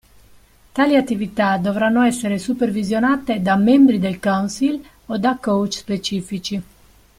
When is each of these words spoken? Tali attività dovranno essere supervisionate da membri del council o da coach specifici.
Tali 0.71 0.95
attività 0.95 1.57
dovranno 1.59 2.01
essere 2.01 2.39
supervisionate 2.39 3.39
da 3.39 3.55
membri 3.55 3.99
del 3.99 4.19
council 4.19 4.83
o 5.05 5.17
da 5.19 5.37
coach 5.39 5.73
specifici. 5.75 6.63